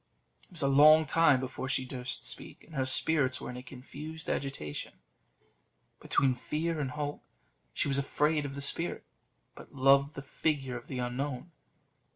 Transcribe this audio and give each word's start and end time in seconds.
It 0.45 0.53
was 0.53 0.63
a 0.63 0.67
long 0.67 1.05
time 1.05 1.39
before 1.39 1.69
she 1.69 1.85
durst 1.85 2.25
speak, 2.25 2.63
and 2.63 2.73
her 2.73 2.87
spirits 2.87 3.39
were 3.39 3.51
in 3.51 3.57
a 3.57 3.61
confused 3.61 4.31
agitation 4.31 4.93
between 5.99 6.33
fear 6.33 6.79
and 6.79 6.89
hope. 6.89 7.21
She 7.71 7.87
was 7.87 7.99
afraid 7.99 8.43
of 8.43 8.55
the 8.55 8.61
spirit, 8.61 9.05
but 9.53 9.75
loved 9.75 10.15
the 10.15 10.23
figure 10.23 10.75
of 10.75 10.87
the 10.87 10.97
unknown. 10.97 11.51